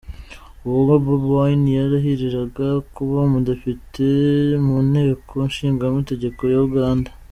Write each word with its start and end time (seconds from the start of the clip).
Ubwo 0.69 0.93
Bobi 1.05 1.29
Wine 1.35 1.69
yarahiriraga 1.79 2.67
kuba 2.95 3.17
umudepite 3.27 4.07
mu 4.65 4.77
Nteko 4.89 5.33
Nshingamategeko 5.49 6.41
ya 6.53 6.59
Uganda. 6.67 7.09